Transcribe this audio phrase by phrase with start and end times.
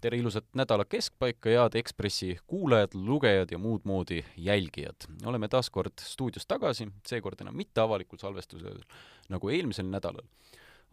[0.00, 5.08] tere ilusat nädala keskpaika, head Ekspressi kuulajad, lugejad ja muud moodi jälgijad.
[5.24, 8.80] oleme taas kord stuudios tagasi, seekord enam mitte avalikul salvestusel
[9.28, 10.24] nagu eelmisel nädalal.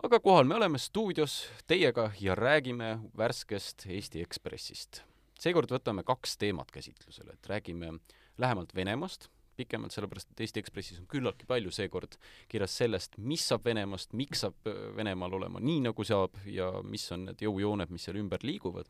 [0.04, 5.02] aga kohal me oleme stuudios teiega ja räägime värskest Eesti Ekspressist.
[5.39, 8.00] seekord võtame kaks teemat käsitlusele, et räägime
[8.38, 12.18] lähemalt Venemaast pikemalt, sellepärast et Eesti Ekspressis on küllaltki palju seekord
[12.52, 17.27] kirjas sellest, mis saab Venemaast, miks saab Venemaal olema nii, nagu saab ja mis on
[17.30, 18.89] need jõujooned, mis seal ümber liiguvad.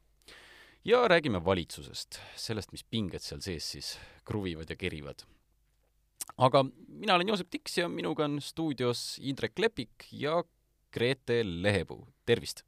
[0.88, 3.90] Ja räägime valitsusest, sellest, mis pinged seal sees siis
[4.28, 5.26] kruvivad ja kerivad.
[6.38, 10.44] aga mina olen Joosep Tiks ja minuga on stuudios Indrek Lepik ja
[10.94, 12.64] Grete Lehepuu, tervist!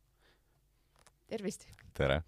[1.27, 1.67] tervist!
[1.93, 2.21] tere!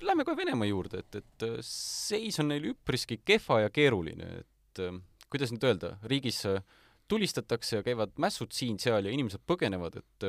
[0.00, 4.82] Lähme kohe Venemaa juurde, et, et äh, seis on neil üpriski kehva ja keeruline, et
[4.84, 5.00] äh,
[5.32, 6.62] kuidas nüüd öelda, riigis äh,
[7.10, 10.26] tulistatakse ja käivad mässud siin-seal ja inimesed põgenevad, et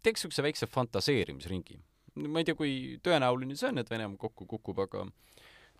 [0.00, 1.76] teeks niisuguse väikse fantaseerimisringi.
[2.22, 5.04] Ma ei tea, kui tõenäoline see on, et Venemaa kokku kukub, aga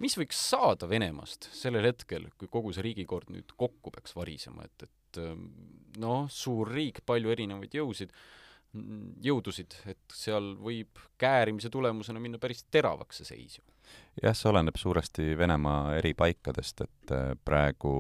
[0.03, 4.89] mis võiks saada Venemaast sellel hetkel, kui kogu see riigikord nüüd kokku peaks varisema, et,
[4.89, 5.21] et
[6.03, 8.11] noh, suur riik, palju erinevaid jõusid,
[9.23, 13.63] jõudusid, et seal võib käärimise tulemusena minna päris teravaks see seis ju
[14.23, 17.95] jah, see oleneb suuresti Venemaa eri paikadest, et äh, praegu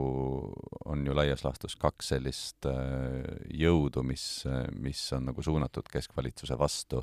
[0.85, 3.25] on ju laias laastus kaks sellist äh,
[3.65, 7.03] jõudu, mis, äh, mis on nagu suunatud keskvalitsuse vastu.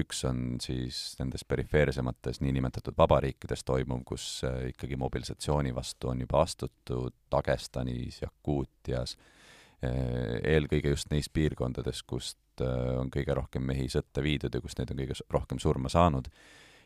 [0.00, 7.14] Üks on siis nendes perifeersemates niinimetatud vabariikides toimuv, kus ikkagi mobilisatsiooni vastu on juba astutud
[7.30, 9.16] Dagestanis, Jakuutias,
[9.84, 15.02] eelkõige just neis piirkondades, kust on kõige rohkem mehi sõtta viidud ja kust neid on
[15.02, 16.30] kõige rohkem surma saanud.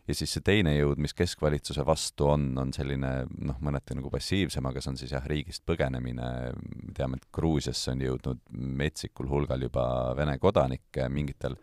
[0.09, 3.11] Ja siis see teine jõud, mis keskvalitsuse vastu on, on selline
[3.45, 7.93] noh, mõneti nagu passiivsem, aga see on siis jah, riigist põgenemine, me teame, et Gruusiasse
[7.93, 8.41] on jõudnud
[8.81, 9.85] metsikul hulgal juba
[10.17, 11.59] Vene kodanikke, mingitel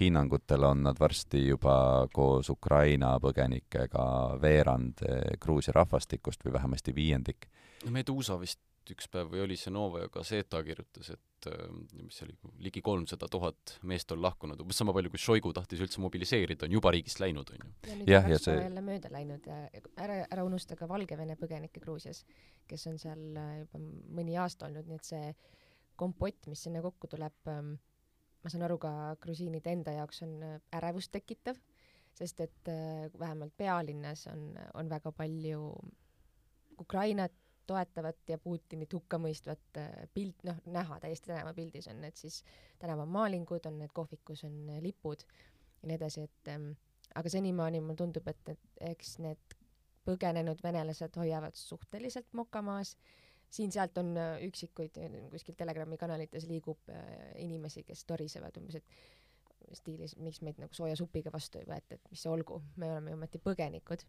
[0.00, 4.06] hinnangutel on nad varsti juba koos Ukraina põgenikega
[4.42, 7.48] veerand eh, Gruusia rahvastikust või vähemasti viiendik.
[7.84, 8.60] no Medusa vist
[8.92, 11.64] üks päev või oli see Nova ja Gazeta kirjutas, et äh,
[11.98, 12.36] mis see oli,
[12.68, 16.76] ligi kolmsada tuhat meest on lahkunud, umbes sama palju, kui Šoigu tahtis üldse mobiliseerida, on
[16.78, 17.98] juba riigist läinud, on ju.
[18.08, 19.58] ja nüüd on Venemaa jälle mööda läinud ja
[20.00, 22.24] ära, ära unusta ka Valgevene põgenikke Gruusias,
[22.70, 23.82] kes on seal äh, juba
[24.20, 25.34] mõni aasta olnud, nii et see
[25.98, 27.76] kompott, mis sinna kokku tuleb, ähm,
[28.42, 31.58] ma saan aru, ka grusiinide enda jaoks on äh, ärevust tekitav,
[32.18, 32.68] sest et
[33.18, 35.68] vähemalt pealinnas on, on väga palju
[36.80, 37.32] Ukrainat
[37.68, 42.40] toetavat ja Putinit hukkamõistvat äh, pilt, noh, näha täiesti tänavapildis on need siis
[42.80, 45.24] tänavamaalingud, on need kohvikus on äh, lipud
[45.82, 46.70] ja nii edasi, et ähm,
[47.14, 49.56] aga senimaani mulle tundub, et, et eks need
[50.08, 52.94] põgenenud venelased hoiavad suhteliselt moka maas,
[53.50, 54.98] siin-sealt on äh, üksikuid,
[55.32, 60.96] kuskil Telegrami kanalites liigub äh, inimesi, kes torisevad umbes, et stiilis, miks meid nagu sooja
[60.96, 64.04] supiga vastu ei võeta, et mis see olgu, me oleme ju ometi põgenikud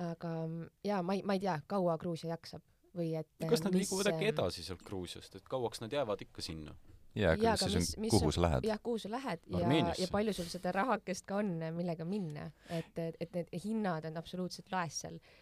[0.00, 0.30] aga
[0.84, 2.64] jaa, ma ei, ma ei tea, kaua Gruusia jaksab
[2.96, 3.86] või et kas nad mis...
[3.86, 6.74] liiguvad äkki edasi sealt Gruusiast, et kauaks nad jäävad ikka sinna?
[7.16, 8.66] jaa, aga mis siis on, kuhu sa lähed?
[8.68, 13.00] jah, kuhu sa lähed ja, ja palju sul seda rahakest ka on, millega minna, et,
[13.20, 15.41] et need hinnad on absoluutselt laes seal äh,.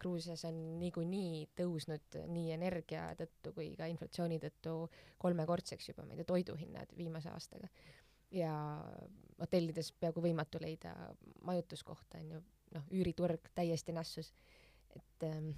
[0.00, 4.74] Gruusias on niikuinii tõusnud nii energia tõttu kui ka inflatsiooni tõttu
[5.20, 7.68] kolmekordseks juba, ma ei tea, toiduhinnad viimase aastaga.
[8.30, 8.52] ja
[9.40, 10.94] hotellides peaaegu võimatu leida
[11.42, 12.42] majutuskohta, on ju
[12.76, 14.32] noh, üüriturg täiesti nässus.
[14.96, 15.50] et ähm,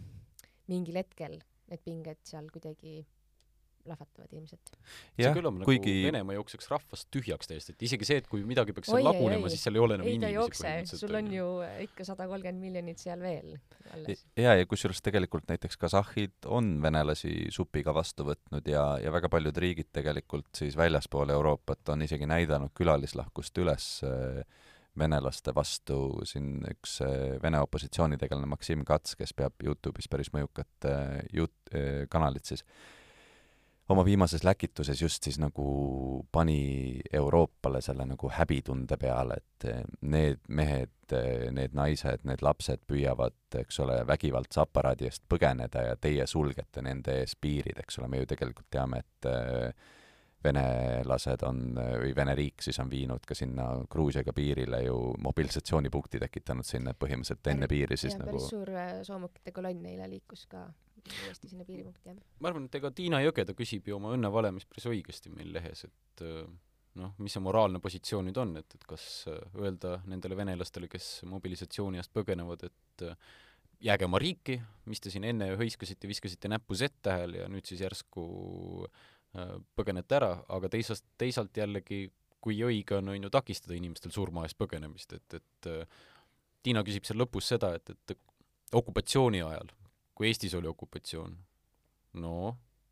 [0.69, 1.39] mingil hetkel
[1.71, 3.07] need pinged seal kuidagi
[3.89, 4.73] lahvatavad ilmselt.
[5.19, 5.95] see küll on kuigi...
[5.97, 9.51] nagu Venemaa jookseks rahvast tühjaks täiesti, et isegi see, et kui midagi peaks seal lagunema,
[9.53, 11.03] siis seal ei ole enam ei, inimesi põhimõtteliselt.
[11.05, 11.49] sul on ju
[11.87, 13.55] ikka sada kolmkümmend miljonit seal veel
[13.97, 14.25] alles.
[14.39, 19.63] ja, ja kusjuures tegelikult näiteks kasahhid on venelasi supiga vastu võtnud ja, ja väga paljud
[19.67, 24.45] riigid tegelikult siis väljaspool Euroopat on isegi näidanud külalislahkust üles äh,
[24.99, 25.99] venelaste vastu,
[26.29, 32.05] siin üks äh, Vene opositsioonitegelane Maksim Kats, kes peab Youtube'is päris mõjukat äh, jut-, äh,
[32.13, 32.65] kanalit siis,
[33.93, 39.69] oma viimases läkituses just siis nagu pani Euroopale selle nagu häbitunde peale, et
[40.03, 41.17] need mehed,
[41.53, 47.21] need naised, need lapsed püüavad, eks ole, vägivaldse aparaadi eest põgeneda ja teie sulgete nende
[47.23, 49.31] ees piirid, eks ole, me ju tegelikult teame, et
[50.43, 56.67] venelased on, või Vene riik siis on viinud ka sinna Gruusiaga piirile ju mobilisatsioonipunkti tekitanud
[56.67, 58.73] sinna, põhimõtteliselt enne piiri siis ja, nagu suur
[59.07, 60.67] soomukite kolonn eile liikus ka
[61.11, 62.19] uuesti sinna piiripunkti, jah.
[62.41, 66.25] ma arvan, et ega Tiina Jõgeda küsib ju oma õnnevalemis päris õigesti meil lehes, et
[66.27, 66.43] äh,
[67.01, 71.23] noh, mis see moraalne positsioon nüüd on, et, et kas äh, öelda nendele venelastele, kes
[71.31, 73.09] mobilisatsiooni eest põgenevad, et
[73.83, 78.27] jääge oma riiki, mis te siin enne hõiskasite, viskasite näppu Z-tähel ja nüüd siis järsku
[78.87, 82.05] äh, Äh, põgenete ära, aga teisest, teisalt jällegi
[82.43, 86.03] kui õige on, on ju takistada inimestel surma eest põgenemist, et, et äh,
[86.63, 88.13] Tiina küsib seal lõpus seda, et, et
[88.77, 89.73] okupatsiooni ajal,
[90.15, 91.35] kui Eestis oli okupatsioon,
[92.23, 92.37] no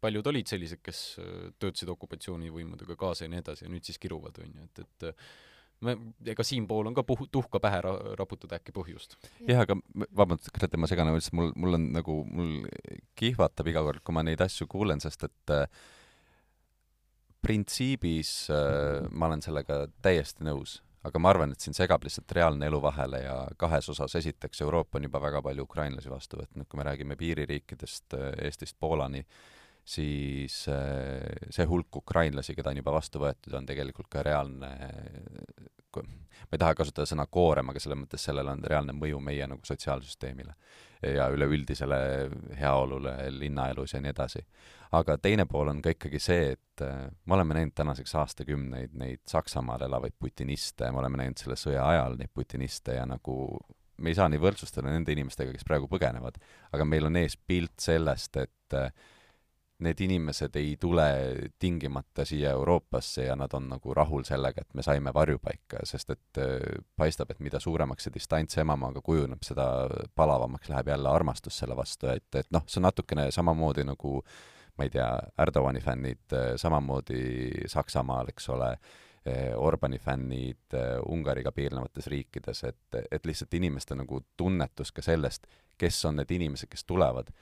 [0.00, 4.40] paljud olid sellised, kes äh, töötasid okupatsioonivõimudega kaasa ja nii edasi ja nüüd siis kiruvad,
[4.42, 5.10] on ju, et, et
[5.86, 5.94] me,
[6.32, 9.16] ega siinpool on ka puh-, tuhka pähe ra-, raputada äkki põhjust.
[9.48, 9.76] jah, aga
[10.08, 12.52] vabandust, Grete, ma segan, lihtsalt mul, mul on nagu, mul
[13.20, 15.66] kihvatab iga kord, kui ma neid asju kuulen, sest et äh,
[17.44, 22.66] printsiibis äh, ma olen sellega täiesti nõus, aga ma arvan, et siin segab lihtsalt reaalne
[22.68, 26.80] elu vahele ja kahes osas, esiteks Euroopa on juba väga palju ukrainlasi vastu võtnud, kui
[26.80, 29.24] me räägime piiririikidest Eestist Poolani,
[29.90, 34.70] siis äh, see hulk ukrainlasi, keda on juba vastu võetud, on tegelikult ka reaalne
[36.50, 39.66] ma ei taha kasutada sõna koorem, aga selles mõttes sellel on reaalne mõju meie nagu
[39.66, 40.54] sotsiaalsüsteemile
[41.16, 41.98] ja üleüldisele
[42.60, 44.42] heaolule linnaelus ja nii edasi.
[44.92, 49.22] aga teine pool on ka ikkagi see, et äh, me oleme näinud tänaseks aastakümneid neid
[49.30, 53.36] Saksamaal elavaid putiniste, me oleme näinud selle sõja ajal neid putiniste ja nagu
[54.00, 56.38] me ei saa neid võrdsustada nende inimestega, kes praegu põgenevad,
[56.72, 58.92] aga meil on ees pilt sellest, et äh,
[59.80, 61.04] need inimesed ei tule
[61.58, 66.40] tingimata siia Euroopasse ja nad on nagu rahul sellega, et me saime varjupaika, sest et
[66.42, 66.60] äh,
[66.96, 69.66] paistab, et mida suuremaks see distants emamaaga kujuneb, seda
[70.14, 74.18] palavamaks läheb jälle armastus selle vastu, et, et noh, see on natukene samamoodi nagu
[74.78, 75.08] ma ei tea,
[75.44, 77.22] Erdogani fännid, äh, samamoodi
[77.68, 78.70] Saksamaal, eks ole,
[79.28, 80.76] äh, Orbani fännid
[81.08, 85.48] Ungariga piirnevates riikides, et, et lihtsalt inimeste nagu tunnetus ka sellest,
[85.80, 87.32] kes on need inimesed, kes tulevad,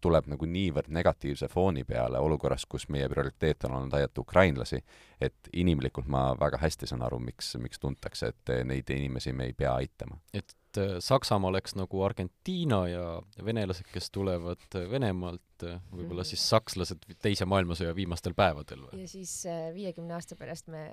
[0.00, 4.82] tuleb nagu niivõrd negatiivse fooni peale olukorras, kus meie prioriteet on olnud aidata ukrainlasi,
[5.20, 9.56] et inimlikult ma väga hästi saan aru, miks, miks tuntakse, et neid inimesi me ei
[9.56, 10.20] pea aitama.
[10.34, 13.04] et äh, Saksamaa oleks nagu Argentiina ja
[13.44, 16.30] venelased, kes tulevad Venemaalt, äh, võib-olla mhm.
[16.34, 19.02] siis sakslased Teise maailmasõja viimastel päevadel või?
[19.02, 19.42] ja siis
[19.74, 20.88] viiekümne aasta pärast me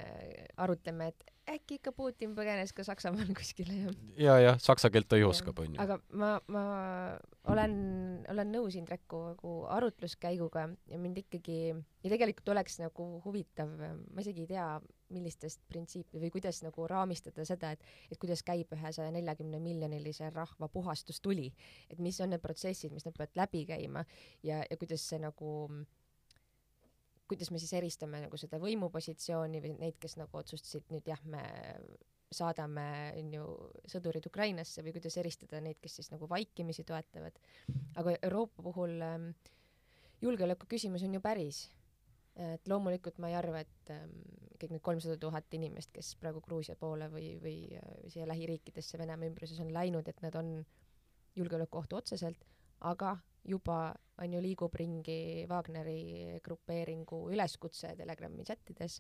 [0.58, 5.20] arutleme, et äkki ikka Putin põgenes ka Saksamaal kuskile ja ja, jah, saksa keelt ta
[5.20, 5.80] ju oskab, onju.
[5.82, 6.64] aga ma, ma
[7.52, 7.74] olen,
[8.32, 14.46] olen nõus Indreku nagu arutluskäiguga ja mind ikkagi, ja tegelikult oleks nagu huvitav, ma isegi
[14.46, 14.68] ei tea,
[15.14, 20.32] millistest printsiipi või kuidas nagu raamistada seda, et, et kuidas käib ühe saja neljakümne miljonilise
[20.34, 21.52] rahva puhastustuli,
[21.92, 24.06] et mis on need protsessid, mis nad peavad läbi käima
[24.42, 25.52] ja, ja kuidas see nagu
[27.34, 31.44] kuidas me siis eristame nagu seda võimupositsiooni või neid, kes nagu otsustasid nüüd jah, me
[32.34, 32.86] saadame
[33.20, 33.46] onju
[33.90, 37.38] sõdurid Ukrainasse või kuidas eristada neid, kes siis nagu vaikimisi toetavad.
[38.00, 39.30] aga Euroopa puhul ähm,
[40.22, 41.70] julgeoleku küsimus on ju päris.
[42.36, 44.16] et loomulikult ma ei arva, et ähm,
[44.58, 49.30] kõik need kolmsada tuhat inimest, kes praegu Gruusia poole või, või äh, siia lähiriikidesse Venemaa
[49.30, 50.56] ümbruses on läinud, et nad on
[51.36, 52.42] julgeolekuohtu otseselt,
[52.82, 53.18] aga
[53.48, 59.00] juba on ju, liigub ringi Wagneri grupeeringu üleskutse Telegrami chattides,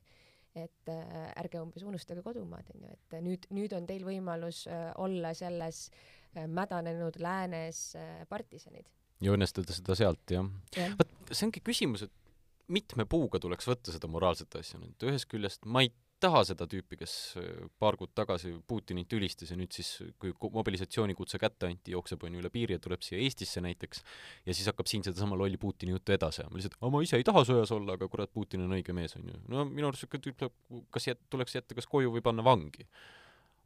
[0.53, 4.89] et äh, ärge umbes unustage kodumaad, on ju, et nüüd, nüüd on teil võimalus äh,
[5.01, 8.89] olla selles äh, mädanenud läänes äh, partisanid.
[9.23, 10.49] ja õnnestada seda sealt, jah.
[10.77, 10.91] Ja..
[10.99, 12.13] vot see ongi küsimus, et
[12.73, 15.91] mitme puuga tuleks võtta seda moraalset asja nüüd, ühest küljest ma ei
[16.23, 17.47] taha seda tüüpi, kes äh,
[17.79, 19.91] paar kuud tagasi Putinit ülistas ja nüüd siis,
[20.21, 24.03] kui mobilisatsioonikutse kätte anti, jookseb on ju üle piiri ja tuleb siia Eestisse näiteks
[24.47, 27.27] ja siis hakkab siin sedasama lolli Putini juttu edasi ajama, lihtsalt aga ma ise ei
[27.27, 29.41] taha sõjas olla, aga kurat, Putin on õige mees, on ju.
[29.51, 32.87] no minu arust niisugune tüüp tuleb, kas jät-, tuleks jätta kas koju või panna vangi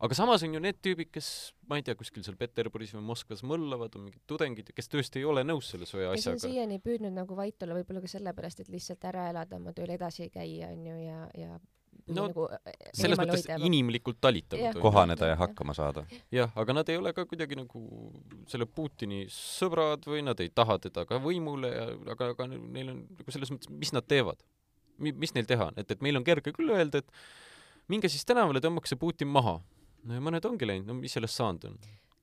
[0.03, 1.29] aga samas on ju need tüübid, kes
[1.69, 5.25] ma ei tea, kuskil seal Peterburis või Moskvas mõllavad, on mingid tudengid, kes tõesti ei
[5.29, 6.37] ole nõus selle sõja asjaga.
[6.37, 9.73] kes on siiani püüdnud nagu vait olla, võib-olla ka sellepärast, et lihtsalt ära elada, oma
[9.77, 11.57] tööl edasi käia, on ju, ja, ja
[12.07, 14.79] no nagu äh, selles mõttes inimlikult talitavad.
[14.81, 16.05] kohaneda ja hakkama saada.
[16.33, 17.81] jah, aga nad ei ole ka kuidagi nagu
[18.49, 23.01] selle Putini sõbrad või nad ei taha teda ka võimule ja aga, aga neil on
[23.19, 24.41] nagu selles mõttes, mis nad teevad?
[24.97, 28.25] Mi-, mis neil teha on, et, et meil on kerge küll öelda, et minge siis
[28.25, 29.59] tänavale, tõmmake see Putin maha.
[30.07, 31.79] no ja mõned ongi läinud, no mis sellest saanud on?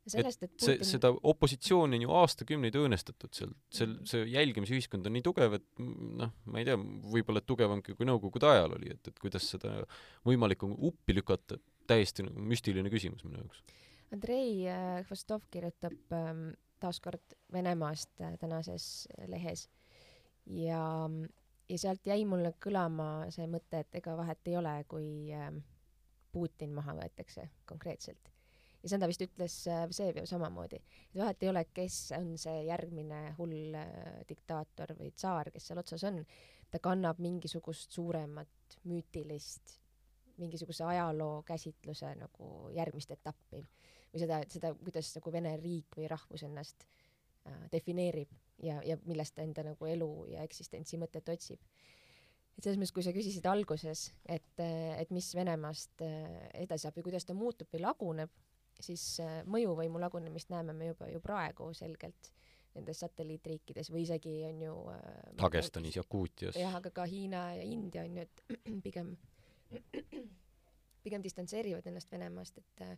[0.07, 0.67] Sellest, et Putin...
[0.67, 5.85] see, seda opositsiooni on ju aastakümneid õõnestatud seal, seal, see jälgimisühiskond on nii tugev, et
[6.21, 6.77] noh, ma ei tea,
[7.15, 9.77] võib-olla tugevamgi kui Nõukogude ajal oli, et, et kuidas seda
[10.29, 11.59] võimalik on uppi lükata,
[11.89, 13.63] täiesti nagu müstiline küsimus minu jaoks.
[14.15, 16.51] Andrei äh, Hvostov kirjutab ähm,
[16.83, 19.67] taaskord Venemaast äh, tänases lehes.
[20.45, 21.09] Ja,
[21.71, 25.51] ja sealt jäi mulle kõlama see mõte, et ega vahet ei ole, kui äh,
[26.35, 28.34] Putin maha võetakse konkreetselt
[28.85, 33.23] ja seda vist ütles äh, Vseviov samamoodi, et vahet ei ole, kes on see järgmine
[33.39, 36.21] hull äh, diktaator või tsaar, kes seal otsas on,
[36.71, 39.79] ta kannab mingisugust suuremat müütilist,
[40.43, 43.63] mingisuguse ajaloo käsitluse nagu järgmist etappi
[44.13, 48.31] või seda, seda, kuidas nagu Vene riik või rahvus ennast äh, defineerib
[48.63, 51.61] ja, ja millest ta enda nagu elu ja eksistentsi mõtet otsib.
[52.59, 57.07] et selles mõttes, kui sa küsisid alguses, et, et mis Venemaast äh, edasi saab ja
[57.07, 58.43] kuidas ta muutub või laguneb,
[58.81, 62.31] siis äh, mõjuvõimu lagunemist näeme me juba ju praegu selgelt
[62.75, 66.59] nendes satelliitriikides või isegi on ju äh, Dagestanis, Jakuutias.
[66.59, 68.45] jah, aga ka Hiina ja India on ju, et
[68.87, 69.13] pigem,
[71.07, 72.89] pigem distantseerivad ennast Venemaast, et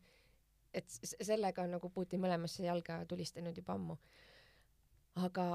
[0.76, 0.92] et
[1.25, 3.95] sellega on nagu Putin mõlemasse jalga tulistanud juba ammu.
[5.25, 5.47] aga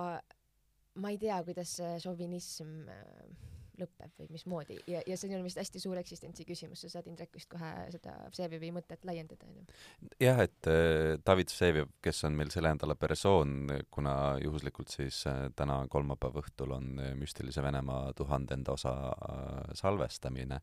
[0.96, 3.51] ma ei tea, kuidas see šovinism äh,
[3.82, 4.78] lõpeb või mismoodi.
[4.92, 8.14] Ja, ja see on vist hästi suur eksistentsi küsimus, sa saad Indrek vist kohe seda
[8.32, 9.66] Vsevivi mõtet laiendada, onju.
[10.22, 13.58] jah, et äh, David Vseviv, kes on meil selle nädala persoon,
[13.92, 20.62] kuna juhuslikult siis äh, täna kolmapäeva õhtul on äh, müstilise Venemaa tuhandenda osa äh, salvestamine,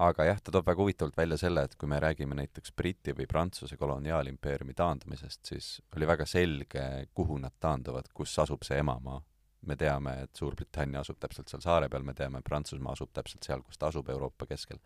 [0.00, 3.28] aga jah, ta toob väga huvitavalt välja selle, et kui me räägime näiteks Briti või
[3.28, 9.20] Prantsuse koloniaalimpeeriumi taandumisest, siis oli väga selge, kuhu nad taanduvad, kus asub see emamaa
[9.66, 13.62] me teame, et Suurbritannia asub täpselt seal saare peal, me teame, Prantsusmaa asub täpselt seal,
[13.66, 14.80] kus ta asub Euroopa keskel.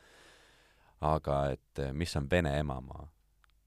[1.05, 3.09] aga et eh, mis on Vene emamaa,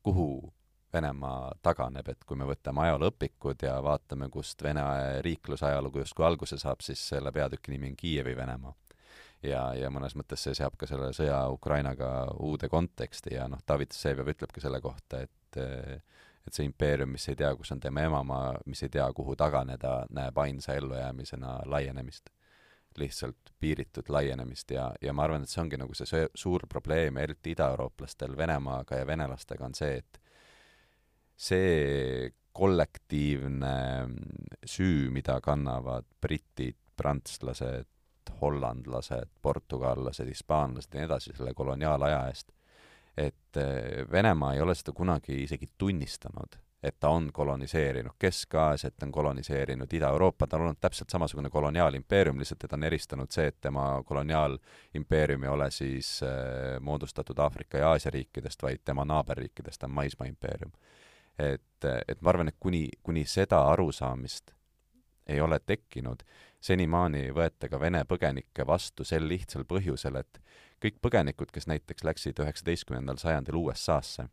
[0.04, 0.54] kuhu
[0.94, 4.82] Venemaa taganeb, et kui me võtame ajalooõpikud ja vaatame, kust Vene
[5.22, 8.74] riiklusajalugu justkui alguse saab, siis selle peatüki nimi on Kiievi Venemaa.
[9.44, 13.94] ja, ja mõnes mõttes see seab ka selle sõja Ukrainaga uude konteksti ja noh, David
[13.94, 16.00] Vseviov ütleb ka selle kohta, et eh,
[16.48, 20.00] et see impeerium, mis ei tea, kus on tema emamaa, mis ei tea, kuhu taganeda,
[20.16, 22.30] näeb ainsa ellujäämisena laienemist.
[22.98, 27.52] lihtsalt piiritut laienemist ja, ja ma arvan, et see ongi nagu see, suur probleem, eriti
[27.54, 30.18] idaeurooplastel Venemaaga ja venelastega, on see, et
[31.38, 33.76] see kollektiivne
[34.66, 37.86] süü, mida kannavad britid, prantslased,
[38.42, 42.50] hollandlased, portugallased, hispaanlased ja nii edasi selle koloniaalaja eest,
[43.18, 49.06] et eh, Venemaa ei ole seda kunagi isegi tunnistanud, et ta on koloniseerinud Kesk-Aasiat, ta
[49.06, 53.58] on koloniseerinud Ida-Euroopat, ta on olnud täpselt samasugune koloniaalimpeerium, lihtsalt teda on eristanud see, et
[53.62, 59.90] tema koloniaalimpeerium ei ole siis äh, moodustatud Aafrika ja Aasia riikidest, vaid tema naaberriikidest, ta
[59.90, 60.72] on maismaaimpeerium.
[61.40, 64.54] et, et ma arvan, et kuni, kuni seda arusaamist
[65.28, 66.24] ei ole tekkinud,
[66.68, 70.42] senimaani ei võeta ka Vene põgenikke vastu sel lihtsal põhjusel, et
[70.84, 74.28] kõik põgenikud, kes näiteks läksid üheksateistkümnendal sajandil USA-sse,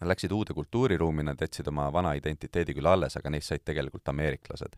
[0.00, 4.12] nad läksid uude kultuuriruumi, nad jätsid oma vana identiteedi küll alles, aga neist said tegelikult
[4.12, 4.76] ameeriklased.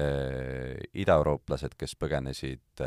[0.00, 2.82] Ida-eurooplased, kes põgenesid,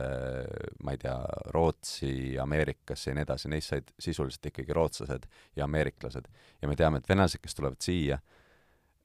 [0.84, 1.17] ma ei tea,
[1.53, 5.27] Rootsi, Ameerikasse ja nii edasi, neist said sisuliselt ikkagi rootslased
[5.60, 6.29] ja ameeriklased.
[6.62, 8.17] ja me teame, et venelased, kes tulevad siia,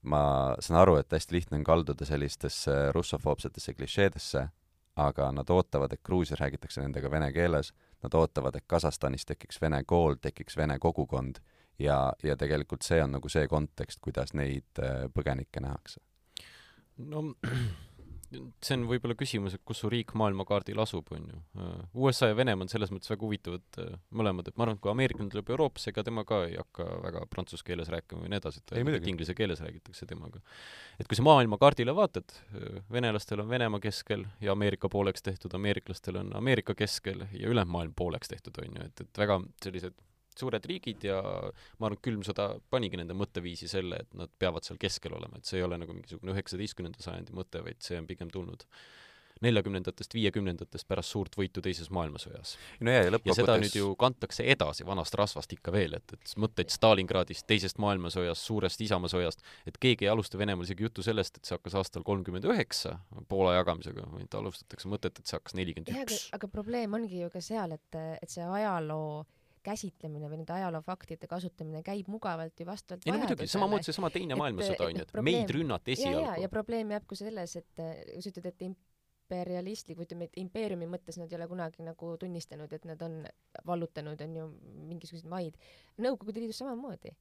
[0.02, 4.48] ma saan aru, et hästi lihtne on kalduda sellistesse russofoobsetesse klišeedesse,
[4.96, 9.82] aga nad ootavad, et Gruusias räägitakse nendega vene keeles Nad ootavad, et Kasahstanis tekiks vene
[9.86, 11.40] kool, tekiks vene kogukond
[11.82, 16.00] ja, ja tegelikult see on nagu see kontekst, kuidas neid äh, põgenikke nähakse.
[16.98, 17.34] no
[18.28, 21.38] see on võib-olla küsimus, et kus su riik maailmakaardil asub, on ju.
[22.04, 24.92] USA ja Venemaa on selles mõttes väga huvitavad äh, mõlemad, et ma arvan, et kui
[24.92, 28.62] ameeriklane tuleb Euroopasse, ega tema ka ei hakka väga prantsuse keeles rääkima või nii edasi,
[28.62, 30.42] et ainult inglise keeles räägitakse temaga.
[30.98, 36.20] et kui sa maailmakaardile vaatad, äh, venelastel on Venemaa keskel ja Ameerika pooleks tehtud, ameeriklastel
[36.20, 39.96] on Ameerika keskel ja ülejäänud maailm pooleks tehtud, on ju, et, et väga sellised
[40.40, 44.66] suured riigid ja ma arvan, et külm sõda panigi nende mõtteviisi selle, et nad peavad
[44.66, 48.08] seal keskel olema, et see ei ole nagu mingisugune üheksateistkümnenda sajandi mõte, vaid see on
[48.10, 48.66] pigem tulnud
[49.44, 52.56] neljakümnendatest, viiekümnendatest pärast suurt võitu Teises maailmasõjas.
[52.84, 56.72] no ja, ja seda nüüd ju kantakse edasi vanast rasvast ikka veel, et, et mõtteid
[56.74, 61.56] Stalingradist, Teisest maailmasõjast, suurest Isamaasõjast, et keegi ei alusta Venemaal isegi juttu sellest, et see
[61.56, 62.98] hakkas aastal kolmkümmend üheksa
[63.30, 66.28] Poola jagamisega, vaid alustatakse mõtet, et see hakkas nelikümmend üks.
[66.34, 69.22] aga probleem ongi ju ka seal, et, et see ajaloo
[69.64, 74.38] käsitlemine või nende ajaloofaktide kasutamine käib mugavalt ju vastavalt ei no muidugi, samamoodi seesama Teine
[74.38, 76.42] maailmasõda on ju, et probleem, meid rünnati esialgu.
[76.42, 80.88] ja, probleem jääb ka selles, et kui sa ütled, et imperialistlik või ütleme, et impeeriumi
[80.90, 83.20] mõttes nad ei ole kunagi nagu tunnistanud, et nad on
[83.68, 84.46] vallutanud, on ju,
[84.92, 85.58] mingisuguseid maid.
[86.00, 87.12] Nõukogude Liidus samamoodi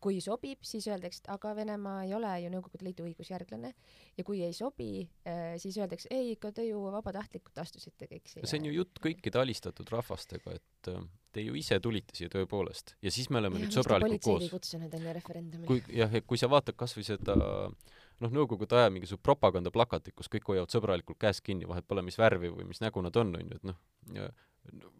[0.00, 3.72] kui sobib, siis öeldakse, et aga Venemaa ei ole ju Nõukogude Liidu õigusjärglane
[4.16, 8.46] ja kui ei sobi, eh, siis öeldakse, ei, ikka te ju vabatahtlikult astusite kõik siia.
[8.46, 12.96] see on ju jutt kõikide alistatud rahvastega, et eh, te ju ise tulite siia tõepoolest
[13.02, 14.48] ja siis me oleme ja, nüüd sõbralikud koos.
[14.50, 15.68] kutsunud enne referendumit.
[15.68, 20.48] kui jah, et kui sa vaatad kasvõi seda noh, nõukogude aja mingisugust propagandaplakatit, kus kõik
[20.48, 23.60] hoiavad sõbralikult käest kinni, vahet pole, mis värvi või mis nägu nad on, on ju,
[23.60, 23.78] et noh,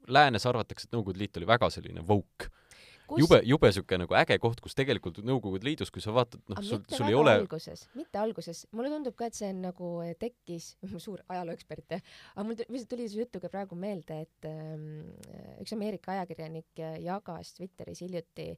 [0.09, 2.53] läänes arvatakse, et Nõukogude Liit oli väga selline woke
[3.09, 3.23] kus...
[3.23, 6.83] jube, jube siuke nagu äge koht, kus tegelikult Nõukogude Liidus, kui sa vaatad, noh, sul,
[6.91, 10.73] sul ei ole alguses, mitte alguses, mulle tundub ka, et see on nagu eh, tekkis,
[11.05, 14.89] suur ajalooekspert aga mul lihtsalt tuli see jutuga praegu meelde, et ähm,
[15.63, 18.53] üks Ameerika ajakirjanik jagas Twitteris hiljuti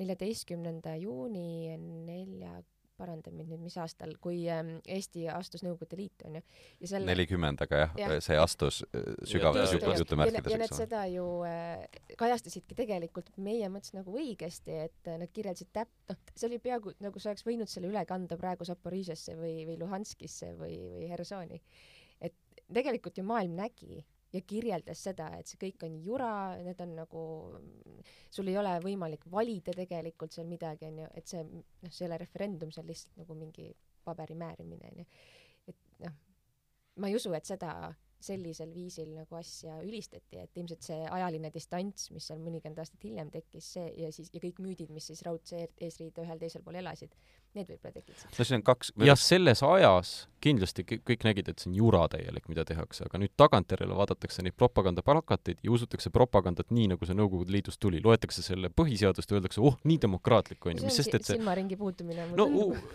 [0.00, 2.58] neljateistkümnenda juuni nelja
[3.04, 6.42] paranda mind nüüd, mis aastal, kui ähm, Eesti astus Nõukogude Liitu onju.
[7.04, 8.80] nelikümmend, aga jah ja., see astus
[9.28, 11.84] sügavalt jutumärkides, ja need seda ju äh,
[12.20, 16.96] kajastasidki tegelikult meie mõttes nagu õigesti, et äh, nad kirjeldasid täp-, noh, see oli peaaegu
[17.04, 21.60] nagu sa oleks võinud selle üle kanda praegu Zaporižesse või, või Luhanskisse või, või Hersoni.
[22.24, 22.34] et
[22.72, 24.00] tegelikult ju maailm nägi
[24.34, 26.30] ja kirjeldas seda, et see kõik on jura,
[26.64, 27.24] need on nagu,
[28.34, 32.20] sul ei ole võimalik valida tegelikult seal midagi, onju, et see, noh, see ei ole
[32.24, 33.68] referendum, see on lihtsalt nagu mingi
[34.04, 35.06] paberi määrimine, onju.
[35.70, 36.16] et noh,
[37.00, 37.74] ma ei usu, et seda
[38.24, 43.30] sellisel viisil nagu asja ülistati, et ilmselt see ajaline distants, mis seal mõnikümmend aastat hiljem
[43.34, 47.14] tekkis, see ja siis, ja kõik müüdid, mis siis raudse eesriide ühel teisel pool elasid,
[47.54, 48.30] need võib-olla tekitasid.
[48.38, 50.14] no siin on kaks jah, selles ajas
[50.44, 54.56] kindlasti kõik nägid, et see on jura täielik, mida tehakse, aga nüüd tagantjärele vaadatakse neid
[54.60, 58.02] propagandaplakateid ja usutakse propagandat nii, nagu see Nõukogude Liidust tuli.
[58.04, 61.78] loetakse selle põhiseadust ja öeldakse, oh, nii demokraatlik on ju, mis sest, et see silmaringi
[61.80, 62.48] puudumine no,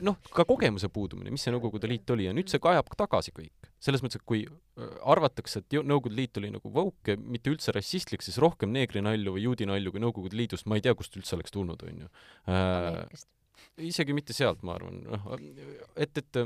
[0.05, 3.71] noh, ka kogemuse puudumine, mis see Nõukogude Liit oli ja nüüd see kajab tagasi kõik.
[3.79, 8.23] selles mõttes, et kui äh, arvatakse, et Nõukogude Liit oli nagu woke, mitte üldse rassistlik,
[8.25, 11.53] siis rohkem neegrinalju või juudi nalju kui Nõukogude Liidust, ma ei tea, kust üldse oleks
[11.53, 12.09] tulnud, on ju.
[12.49, 13.03] Äh,
[13.89, 15.29] isegi mitte sealt, ma arvan, noh,
[15.99, 16.41] et, et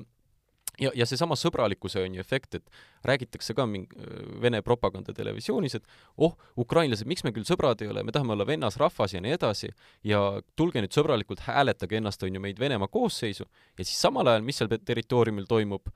[0.82, 4.08] ja, ja seesama sõbralikkuse on ju efekt, et räägitakse ka mingi
[4.42, 5.86] Vene propaganda televisioonis, et
[6.18, 9.70] oh, ukrainlased, miks me küll sõbrad ei ole, me tahame olla vennasrahvas ja nii edasi
[10.08, 10.24] ja
[10.60, 14.62] tulge nüüd sõbralikult, hääletage ennast, on ju, meid Venemaa koosseisu ja siis samal ajal, mis
[14.62, 15.94] seal territooriumil toimub,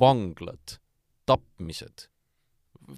[0.00, 0.78] vanglad,
[1.28, 2.06] tapmised,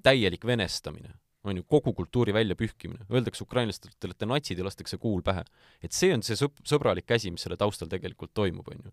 [0.02, 3.06] täielik venestamine on ju, kogu kultuuri väljapühkimine.
[3.10, 5.44] Öeldakse ukrainlastele, et te olete natsid ja lastakse kuul pähe.
[5.82, 8.92] et see on see sõp-, sõbralik käsi, mis selle taustal tegelikult toimub, on ju.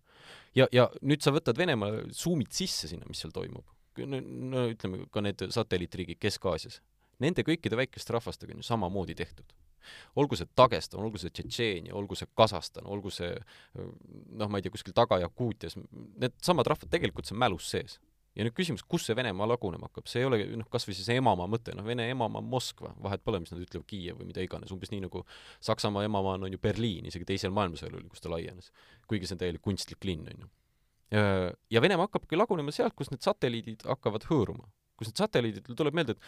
[0.55, 3.65] ja, ja nüüd sa võtad Venemaa, suumid sisse sinna, mis seal toimub.
[3.99, 6.81] no, ütleme, ka need satelliitriigid Kesk-Aasias.
[7.19, 9.53] Nende kõikide väikeste rahvastega on ju samamoodi tehtud.
[10.15, 13.31] olgu see Dagestan, olgu see Tšetšeenia, olgu see Kasahstan, olgu see
[13.75, 15.77] noh, ma ei tea, kuskil taga Jakuutias,
[16.19, 17.99] need samad rahvad, tegelikult see on mälus sees
[18.39, 21.17] ja nüüd küsimus, kus see Venemaa lagunema hakkab, see ei ole noh, kas või see
[21.19, 24.43] emamaa mõte, noh, Vene emamaa on Moskva, vahet pole, mis nad ütlevad, Kiiev või mida
[24.45, 25.25] iganes, umbes nii nagu
[25.65, 28.71] Saksamaa emamaa on, ju Berliin, isegi teisel maailmasõjal oli, kus ta laienes.
[29.11, 30.51] kuigi see on täielik kunstlik linn, on ju.
[31.75, 34.71] ja Venemaa hakkabki lagunema sealt, kus need satelliidid hakkavad hõõruma.
[34.99, 36.23] kus need satelliidid, tuleb meelde, et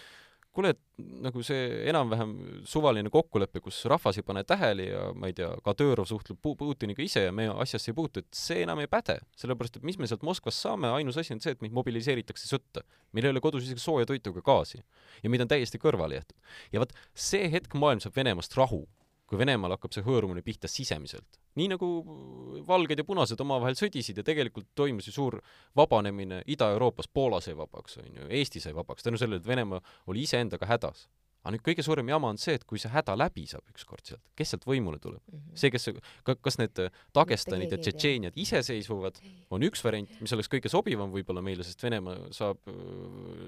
[0.55, 0.79] kuule, et
[1.23, 2.33] nagu see enam-vähem
[2.67, 7.25] suvaline kokkulepe, kus rahvas ei pane tähele ja ma ei tea, Kadõrov suhtleb Putiniga ise
[7.27, 9.19] ja me asjasse ei puutu, et see enam ei päde.
[9.39, 12.83] sellepärast, et mis me sealt Moskvast saame, ainus asi on see, et meid mobiliseeritakse sõtta.
[13.11, 14.83] meil ei ole kodus isegi sooja toitu ega gaasi.
[15.23, 16.37] ja meid on täiesti kõrvale jäetud.
[16.71, 18.87] ja vot see hetk maailm saab Venemaast rahu
[19.31, 21.39] kui Venemaal hakkab see hõõrumine pihta sisemiselt.
[21.55, 21.87] nii nagu
[22.67, 25.39] valged ja punased omavahel sõdisid ja tegelikult toimus ju suur
[25.75, 30.27] vabanemine Ida-Euroopas, Poola sai vabaks, on ju, Eesti sai vabaks, tänu sellele, et Venemaa oli
[30.27, 31.07] iseendaga hädas.
[31.41, 34.21] aga nüüd kõige suurem jama on see, et kui see häda läbi saab ükskord sealt,
[34.37, 35.39] kes sealt võimule tuleb mm?
[35.39, 35.57] -hmm.
[35.57, 35.89] see, kes,
[36.41, 36.81] kas need
[37.15, 39.17] Dagestanid ja Tšetšeeniad iseseisvuvad,
[39.49, 42.59] on üks variant, mis oleks kõige sobivam võib-olla meile, sest Venemaa saab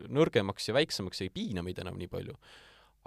[0.09, 2.39] nõrgemaks ja väiksemaks ja ei piina meid enam nii palju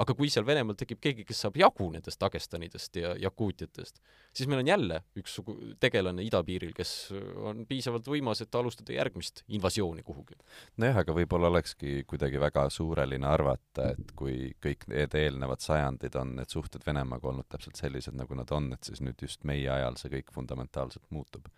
[0.03, 4.01] aga kui seal Venemaal tekib keegi, kes saab jagu nendest Dagestanidest ja Jakuutiatest,
[4.37, 5.39] siis meil on jälle üks
[5.81, 6.93] tegelane idapiiril, kes
[7.41, 10.37] on piisavalt võimas, et alustada järgmist invasiooni kuhugi.
[10.83, 16.37] nojah, aga võib-olla olekski kuidagi väga suureline arvata, et kui kõik need eelnevad sajandid on
[16.41, 19.97] need suhted Venemaaga olnud täpselt sellised, nagu nad on, et siis nüüd just meie ajal
[20.01, 21.49] see kõik fundamentaalselt muutub.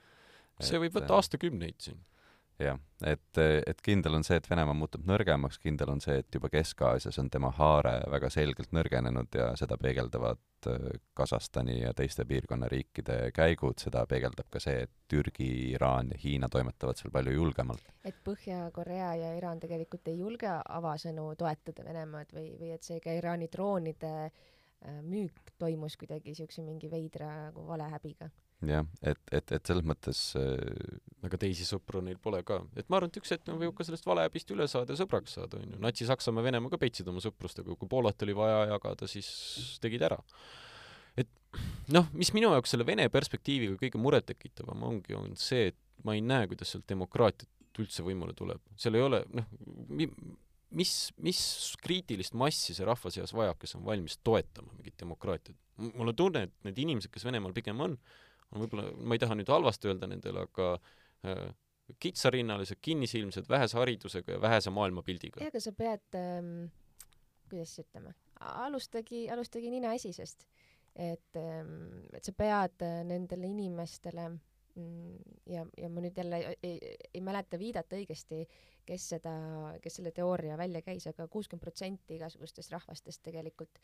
[0.61, 1.99] see võib võtta aastakümneid siin
[2.63, 6.51] jah, et, et kindel on see, et Venemaa muutub nõrgemaks, kindel on see, et juba
[6.53, 12.71] Kesk-Aasias on tema haare väga selgelt nõrgenenud ja seda peegeldavad äh, Kasahstani ja teiste piirkonna
[12.73, 17.95] riikide käigud, seda peegeldab ka see, et Türgi, Iraan ja Hiina toimetavad seal palju julgemalt.
[18.05, 23.15] et Põhja-Korea ja Iraan tegelikult ei julge avasõnu toetada Venemaad või, või et see ka
[23.15, 28.31] Iraani droonide äh, müük toimus kuidagi niisuguse mingi veidra nagu valehäbiga
[28.67, 32.61] jah, et, et, et selles mõttes äh, aga teisi sõpru neil pole ka.
[32.79, 35.37] et ma arvan, et üks hetk nad võivad ka sellest valehäbist üle saada ja sõbraks
[35.39, 35.79] saada, onju.
[35.83, 39.29] Natsi-Saksamaa ja Venemaa ka petsid oma sõprustega, kui Poolat oli vaja jagada, siis
[39.83, 40.19] tegid ära.
[41.19, 41.31] et
[41.95, 46.23] noh, mis minu jaoks selle Vene perspektiiviga kõige murettekitavam ongi, on see, et ma ei
[46.23, 48.63] näe, kuidas sealt demokraatiat üldse võimule tuleb.
[48.75, 49.47] seal ei ole, noh,
[50.75, 51.41] mis, mis
[51.83, 55.59] kriitilist massi see rahva seas vajab, kes on valmis toetama mingit demokraatiat?
[55.95, 59.37] mul on tunne, et need inimesed, kes Venemaal pigem on, on võib-olla, ma ei taha
[59.39, 60.71] nüüd halvasti öelda nendele, aga
[61.27, 61.49] äh,
[62.03, 65.41] kitsarinnalised, kinnisilmsed, vähese haridusega ja vähese maailmapildiga.
[65.41, 66.69] jah, aga sa pead ähm,,
[67.49, 70.47] kuidas siis ütleme, alustagi, alustagi nina esisest.
[70.95, 76.59] et ähm,, et sa pead äh, nendele inimestele mm, ja, ja ma nüüd jälle ei,
[76.63, 78.43] ei, ei mäleta viidata õigesti,
[78.89, 79.33] kes seda,
[79.83, 83.81] kes selle teooria välja käis aga, aga kuuskümmend protsenti igasugustest rahvastest tegelikult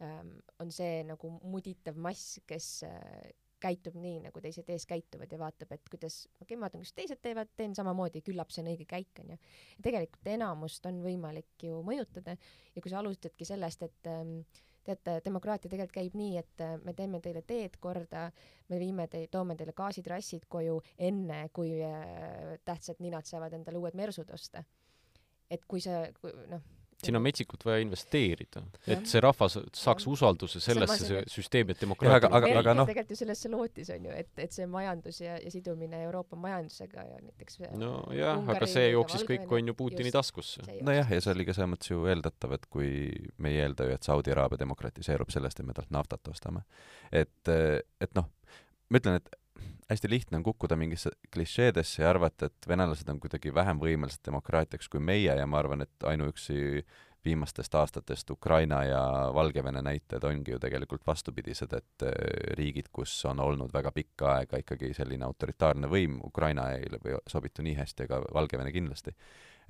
[0.00, 5.38] ähm, on see nagu muditav mass, kes äh, käitub nii, nagu teised ees käituvad ja
[5.40, 8.72] vaatab, et kuidas, okei okay,, ma vaatan, kuidas teised teevad, teen samamoodi, küllap see on
[8.72, 9.38] õige käik, onju.
[9.84, 14.40] tegelikult enamust on võimalik ju mõjutada ja kui sa alustadki sellest, et ähm,
[14.86, 18.28] teate, demokraatia tegelikult käib nii, et äh, me teeme teile teed korda,
[18.68, 23.98] me viime teid, toome teile gaasitrassid koju enne, kui äh, tähtsad ninad saavad endale uued
[23.98, 24.64] mersud osta.
[25.52, 26.06] et kui see,
[26.48, 26.62] noh
[27.02, 32.28] siin on metsikult vaja investeerida, et see rahvas saaks usalduse sellesse see süsteemi, et demokraatia
[32.28, 35.36] aga, aga, aga noh tegelikult ju sellesse lootis, on ju, et, et see majandus ja,
[35.42, 40.64] ja sidumine Euroopa majandusega ja näiteks nojah, aga see jooksis kõik, on ju Putini taskusse.
[40.80, 42.92] nojah, ja see oli ka selles mõttes ju eeldatav, et kui
[43.42, 46.64] me ei eelda ju, et Saudi Araabia demokratiseerub sellest, et me talt naftat ostame.
[47.10, 48.30] et, et noh,
[48.88, 49.41] ma ütlen, et
[49.90, 54.88] hästi lihtne on kukkuda mingisse klišeedesse ja arvata, et venelased on kuidagi vähem võimelised demokraatiaks
[54.88, 56.84] kui meie ja ma arvan, et ainuüksi
[57.24, 59.02] viimastest aastatest Ukraina ja
[59.34, 62.14] Valgevene näited ongi ju tegelikult vastupidised, et eh,
[62.58, 66.90] riigid, kus on olnud väga pikka aega ikkagi selline autoritaarne võim, Ukraina ei
[67.30, 69.14] sobitu nii hästi, aga Valgevene kindlasti,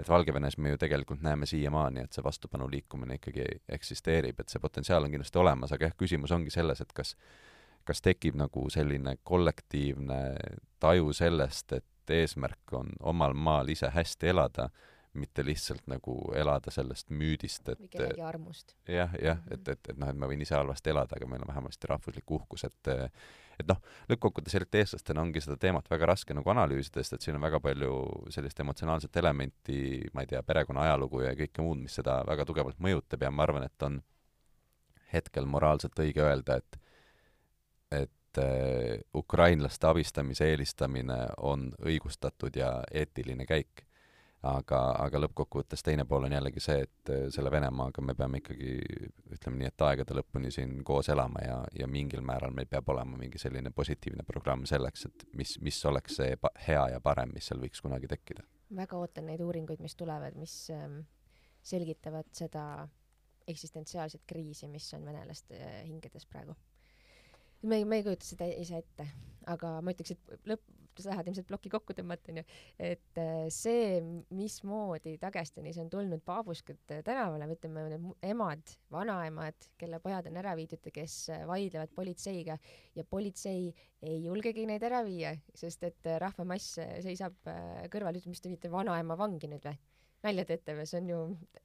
[0.00, 4.62] et Valgevenes me ju tegelikult näeme siiamaani, et see vastupanu liikumine ikkagi eksisteerib, et see
[4.62, 7.16] potentsiaal on kindlasti olemas, aga jah, küsimus ongi selles, et kas
[7.84, 10.20] kas tekib nagu selline kollektiivne
[10.80, 14.68] taju sellest, et eesmärk on omal maal ise hästi elada,
[15.12, 18.74] mitte lihtsalt nagu elada sellest müüdist, et või kellegi armust.
[18.88, 19.54] jah, jah -hmm.
[19.54, 22.30] et, et, et noh, et ma võin ise halvasti elada, aga meil on vähemasti rahvuslik
[22.30, 22.92] uhkus, et
[23.60, 27.36] et noh, lõppkokkuvõttes eriti eestlastena ongi seda teemat väga raske nagu analüüsida, sest et siin
[27.36, 27.92] on väga palju
[28.34, 29.78] sellist emotsionaalset elementi,
[30.16, 33.46] ma ei tea, perekonna ajalugu ja kõike muud, mis seda väga tugevalt mõjutab ja ma
[33.46, 34.00] arvan, et on
[35.12, 36.81] hetkel moraalselt õige öelda, et
[37.92, 43.86] et äh, ukrainlaste abistamise eelistamine on õigustatud ja eetiline käik.
[44.42, 48.72] aga, aga lõppkokkuvõttes teine pool on jällegi see, et äh, selle Venemaaga me peame ikkagi,
[49.36, 53.20] ütleme nii, et aegade lõpuni siin koos elama ja, ja mingil määral meil peab olema
[53.20, 56.34] mingi selline positiivne programm selleks, et mis, mis oleks see
[56.66, 58.42] hea ja parem, mis seal võiks kunagi tekkida.
[58.74, 61.04] väga ootan neid uuringuid, mis tulevad, mis ähm,
[61.62, 62.88] selgitavad seda
[63.46, 66.56] eksistentsiaalset kriisi, mis on venelaste hingedes praegu
[67.62, 69.06] me ei, me ei kujuta seda ise ette,
[69.50, 72.42] aga ma ütleks, et lõpp, sa tahad ilmselt ploki kokku tõmmata, onju,
[72.84, 74.00] et äh, see,
[74.36, 80.84] mismoodi Dagestanis on tulnud paabuskad tänavale, ütleme need emad, vanaemad, kelle pojad on ära viidud
[80.90, 82.58] ja kes äh, vaidlevad politseiga
[82.98, 83.70] ja politsei
[84.02, 87.40] ei julgegi neid ära viia, sest et äh, rahvamass seisab
[87.92, 89.78] kõrval, ütleb, mis te viite vanaema vangi nüüd või?
[90.22, 91.20] nalja teete või, see on ju,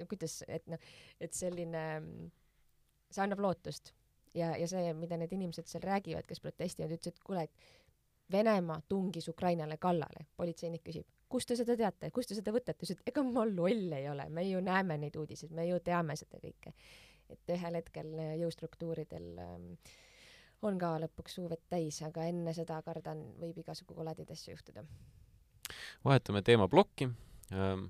[0.09, 0.81] kuidas, et noh,
[1.21, 1.83] et selline,
[3.11, 3.91] see annab lootust
[4.37, 7.85] ja, ja see, mida need inimesed seal räägivad, kes protestivad, ütlesid, et kuule, et
[8.31, 10.25] Venemaa tungis Ukrainale kallale.
[10.37, 12.75] politseinik küsib, kust te seda teate, kust te seda võtate?
[12.83, 16.15] ütles, et ega ma loll ei ole, me ju näeme neid uudiseid, me ju teame
[16.19, 16.73] seda kõike.
[17.29, 19.71] et ühel hetkel jõustruktuuridel ähm,
[20.63, 24.83] on ka lõpuks suu vett täis, aga enne seda kardan, võib igasugu koledaid asju juhtuda.
[26.03, 27.09] vahetame teemaplokki
[27.51, 27.87] ähm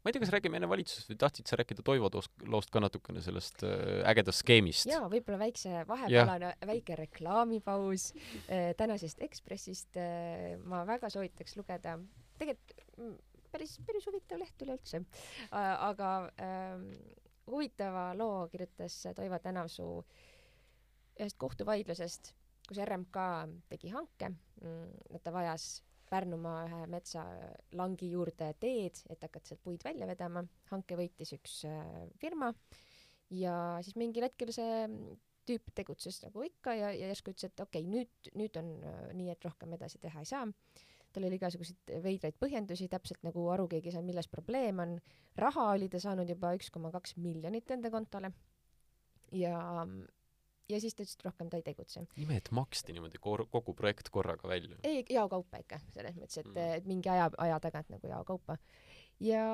[0.00, 2.08] ma ei tea, kas räägime enne valitsusest või tahtsid sa rääkida Toivo
[2.48, 4.88] loost ka natukene sellest äh, ägedast skeemist?
[4.88, 10.56] jaa, võib-olla väikse vahepealane väike reklaamipaus äh, tänasest Ekspressist äh,.
[10.64, 11.98] ma väga soovitaks lugeda,
[12.40, 13.16] tegelikult mm,
[13.52, 15.02] päris, päris huvitav leht üleüldse
[15.52, 16.86] aga äh,
[17.50, 19.94] huvitava loo kirjutas Toivo Tänavsuu
[21.20, 22.32] ühest kohtuvaidlusest,
[22.68, 23.24] kus RMK
[23.68, 29.84] tegi hanke mm,, et ta vajas Pärnumaa ühe metsalangi juurde teed, et hakata sealt puid
[29.86, 30.42] välja vedama.
[30.72, 32.52] hanke võitis üks äh, firma
[33.30, 34.86] ja siis mingil hetkel see
[35.48, 39.02] tüüp tegutses nagu ikka ja, ja järsku ütles, et okei okay,, nüüd, nüüd on äh,
[39.16, 40.46] nii, et rohkem edasi teha ei saa.
[41.10, 44.98] tal oli igasuguseid veidraid põhjendusi, täpselt nagu aru keegi ei saanud, milles probleem on.
[45.36, 48.32] raha oli ta saanud juba üks koma kaks miljonit enda kontole
[49.32, 49.56] ja
[50.70, 52.04] ja siis ta ütles, et rohkem ta ei tegutse.
[52.20, 54.78] ime, et maksti niimoodi kor-, kogu projekt korraga välja.
[54.84, 58.58] ei, jaokaupa ikka, selles mõttes, et mm., et mingi aja, aja tagant nagu jaokaupa.
[59.20, 59.44] ja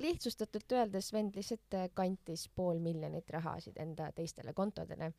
[0.00, 5.12] lihtsustatult öeldes vend lihtsalt kantis pool miljonit rahasid enda teistele kontodele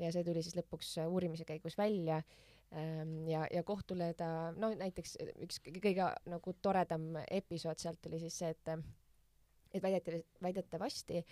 [0.00, 2.22] ja see tuli siis lõpuks uurimise käigus välja
[2.72, 8.40] ähm, ja, ja kohtule ta, no näiteks üks kõige nagu toredam episood sealt oli siis
[8.42, 8.76] see, et
[9.72, 11.24] et väidetavasti, väidetavasti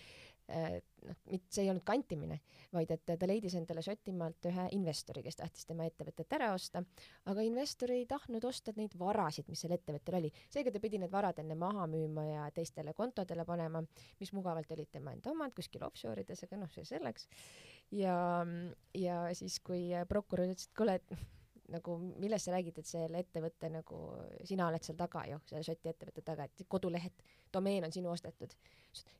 [0.51, 2.39] Äh, noh, mitte see ei olnud kantimine,
[2.73, 6.83] vaid et ta leidis endale Šotimaalt ühe investori, kes tahtis tema ettevõtet ära osta,
[7.31, 10.31] aga investor ei tahtnud osta neid varasid, mis sel ettevõttel oli.
[10.53, 13.83] seega ta pidi need varad enne maha müüma ja teistele kontodele panema,
[14.19, 17.27] mis mugavalt olid tema enda omad kuskil offshore ides, aga noh, see selleks.
[17.91, 18.15] ja,
[18.97, 21.40] ja siis, kui prokurör ütles, et kuule, et
[21.71, 23.99] nagu millest sa räägid, et selle ettevõtte nagu,
[24.47, 28.55] sina oled seal taga ju, selle Šoti ettevõtte taga, et kodulehed, domeen on sinu ostetud.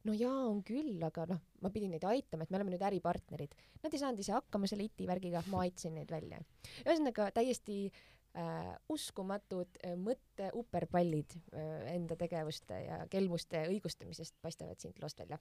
[0.08, 3.56] no jaa, on küll, aga noh, ma pidin neid aitama, et me oleme nüüd äripartnerid.
[3.84, 6.42] Nad ei saanud ise hakkama selle IT-värgiga, ma aitasin neid välja.
[6.86, 8.02] ühesõnaga täiesti äh,
[8.38, 15.40] äh, uskumatud äh, mõtteuperpallid äh, enda tegevuste ja kelmuste õigustamisest paistavad siit loost välja.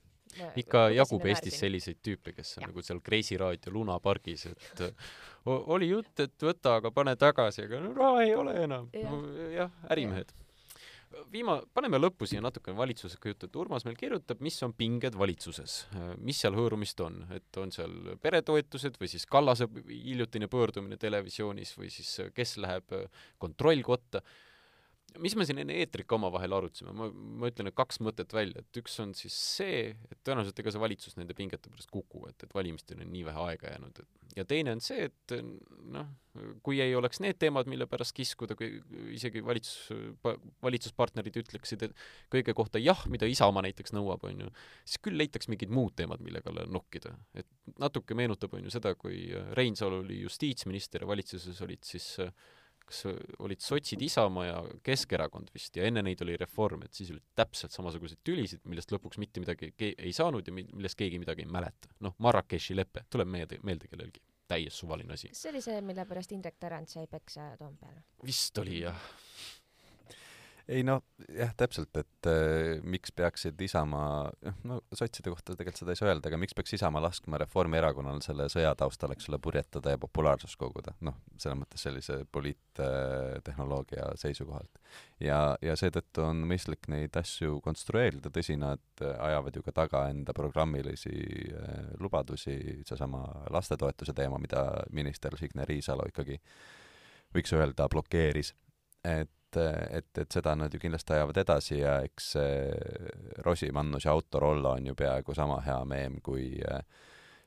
[0.55, 2.71] ikka jagub Eestis selliseid tüüpe, kes on ja.
[2.71, 4.85] nagu seal Kreisi raadio Luna pargis, et
[5.45, 8.89] oli jutt, et võta, aga pane tagasi, aga no raha ei ole enam.
[9.55, 10.33] jah ärimehed
[11.33, 15.77] viima-, paneme lõppu siia natukene valitsusega juttu, et Urmas meil kirjutab, mis on pinged valitsuses,
[16.21, 21.91] mis seal hõõrumist on, et on seal peretoetused või siis Kallase hiljutine pöördumine televisioonis või
[21.93, 22.95] siis kes läheb
[23.41, 24.23] kontrollkotta
[25.19, 28.63] mis me siin enne eetrit ka omavahel arutasime, ma, ma ütlen need kaks mõtet välja,
[28.63, 32.45] et üks on siis see, et tõenäoliselt ega see valitsus nende pingete pärast kuku, et,
[32.45, 34.17] et valimisteni on nii vähe aega jäänud, et.
[34.31, 35.33] Ja teine on see, et
[35.91, 36.07] noh,
[36.63, 38.77] kui ei oleks need teemad, mille pärast kiskuda, kui
[39.11, 39.89] isegi valitsus,
[40.63, 41.83] valitsuspartnerid ütleksid
[42.31, 44.53] kõige kohta jah, mida Isamaa näiteks nõuab, on ju,
[44.85, 47.11] siis küll leitaks mingid muud teemad, mille kallal nokkida.
[47.35, 47.49] et
[47.83, 49.27] natuke meenutab, on ju, seda, kui
[49.59, 52.31] Reinsalu oli justiitsminister ja valitsuses olid siis äh,
[52.91, 53.05] kas
[53.39, 57.75] olid sotsid, Isamaa ja Keskerakond vist ja enne neid oli Reform, et siis olid täpselt
[57.75, 61.91] samasuguseid tülisid, millest lõpuks mitte midagi ei saanud ja millest keegi midagi ei mäleta.
[62.03, 64.23] noh, Marrakechi lepe, tuleb meelde, meelde kellelgi.
[64.51, 65.29] täies suvaline asi.
[65.31, 68.01] see oli see, mille pärast Indrek Tarand sai peksa Toompeal?
[68.27, 69.11] vist oli jah
[70.71, 71.01] ei noh,
[71.35, 76.09] jah, täpselt, et äh, miks peaksid Isamaa, noh, no sotside kohta tegelikult seda ei saa
[76.11, 80.57] öelda, aga miks peaks Isamaa laskma Reformierakonnal selle sõja taustal, eks ole, purjetada ja populaarsust
[80.61, 84.81] koguda, noh, selles mõttes sellise poliittehnoloogia äh, seisukohalt.
[85.23, 90.35] ja, ja seetõttu on mõistlik neid asju konstrueerida, tõsi, nad ajavad ju ka taga enda
[90.37, 91.15] programmilisi
[91.51, 92.57] äh, lubadusi,
[92.87, 96.39] seesama lastetoetuse teema, mida minister Signe Riisalo ikkagi
[97.35, 98.55] võiks öelda, blokeeris
[99.01, 102.57] et et, et, et seda nad ju kindlasti ajavad edasi ja eks see
[103.45, 106.83] Rosimannus ja Autorollo on ju peaaegu sama hea meem kui äh,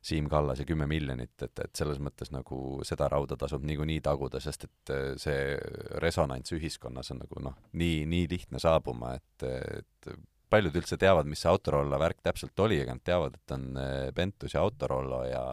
[0.05, 4.40] Siim Kallas ja kümme miljonit, et, et selles mõttes nagu seda rauda tasub niikuinii taguda,
[4.45, 5.57] sest et äh, see
[6.05, 10.11] resonants ühiskonnas on nagu noh, nii, nii lihtne saabuma, et, et
[10.53, 14.11] paljud üldse teavad, mis see Autorollo värk täpselt oli, aga nad teavad, et on äh,
[14.17, 15.45] Bentus ja Autorollo ja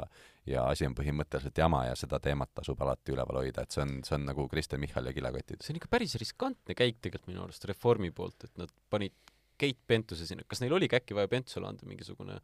[0.50, 4.00] ja asi on põhimõtteliselt jama ja seda teemat tasub alati üleval hoida, et see on,
[4.08, 5.62] see on nagu Kristen Michal ja kilekotid.
[5.62, 9.18] see on ikka päris riskantne käik tegelikult minu arust Reformi poolt, et nad panid
[9.62, 12.40] Keit Pentuse sinna, kas neil oligi äkki vaja Pentusele anda mingisugune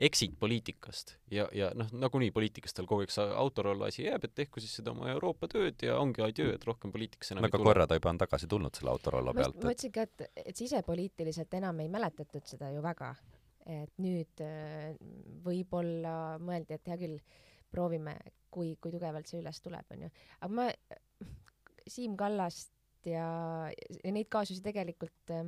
[0.00, 4.34] exit poliitikast ja, ja noh, nagunii poliitikast tal kogu aeg see autorolla asi jääb, et
[4.38, 7.56] tehku siis seda oma Euroopa tööd ja ongi adjöö, et rohkem poliitikasse enam no, ei
[7.56, 7.68] tule.
[7.68, 9.58] korra ta juba on tagasi tulnud selle autorolla pealt.
[9.60, 13.12] ma ütlesin ka, et, et sisepoliitiliselt enam ei mäletatud seda ju väga
[13.66, 14.96] et nüüd äh,
[15.44, 17.20] võib-olla mõeldi, et hea küll,
[17.70, 18.16] proovime,
[18.50, 20.10] kui, kui tugevalt see üles tuleb, onju.
[20.40, 20.68] aga ma,
[21.90, 22.72] Siim Kallast
[23.08, 23.26] ja,
[24.04, 25.46] ja neid kaasusi tegelikult äh,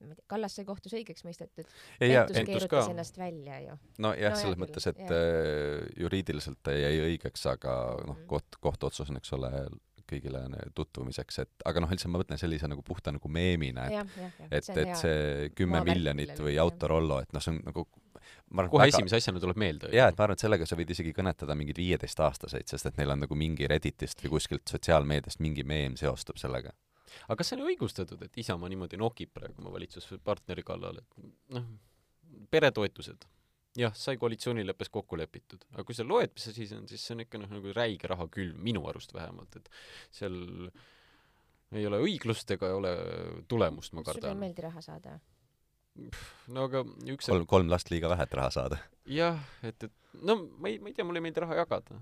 [0.00, 1.68] ma ei tea, Kallas sai kohtus õigeks mõistetud.
[2.00, 3.76] Pentus keerutas ennast välja ju.
[4.00, 5.12] nojah no, selles küll, mõttes, et jah.
[5.16, 7.76] Äh, juriidiliselt ta jäi õigeks, aga
[8.06, 8.28] noh, mhm.
[8.30, 9.52] koht, kohtuotsus on, eks ole,
[10.10, 10.42] kõigile
[10.76, 14.20] tutvumiseks, et aga noh, lihtsalt ma mõtlen sellise nagu puhta nagu meemina, et
[14.50, 17.86] et, et see kümme miljonit või Autorollo, et noh, see on nagu
[18.50, 18.96] ma arvan, kohe väga...
[18.96, 19.90] esimese asjana tuleb meelde.
[19.94, 23.14] jaa, et ma arvan, et sellega sa võid isegi kõnetada mingeid viieteistaastaseid, sest et neil
[23.14, 26.74] on nagu mingi Redditist või kuskilt sotsiaalmeediast mingi meem seostub sellega.
[27.26, 31.68] aga kas see on õigustatud, et Isamaa niimoodi nokib praegu oma valitsuspartneri kallal, et noh,
[32.50, 33.26] peretoetused
[33.78, 37.16] jah, sai koalitsioonileppes kokku lepitud, aga kui sa loed, mis asi see on, siis see
[37.16, 39.70] on ikka noh, nagu räige raha külv, minu arust vähemalt, et
[40.16, 40.40] seal
[41.78, 42.94] ei ole õiglust ega ei ole
[43.50, 44.24] tulemust, ma kardan.
[44.24, 45.20] sulle ei meeldi raha saada?
[46.50, 48.80] no aga üks kolm, kolm last liiga vähe, et raha saada.
[49.10, 52.00] jah, et, et no ma ei, ma ei tea, mulle ei meeldi raha jagada